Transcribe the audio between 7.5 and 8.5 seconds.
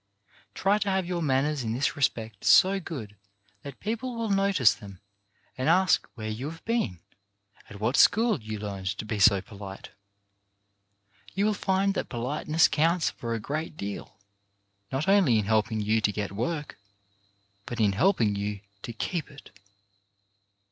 at what school